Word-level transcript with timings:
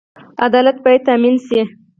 عدالت 0.45 0.77
باید 0.83 1.01
تامین 1.07 1.35
شي 1.47 1.61